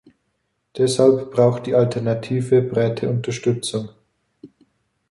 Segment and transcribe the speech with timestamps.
[0.77, 3.89] Deshalb braucht die Alternative breite Unterstützung.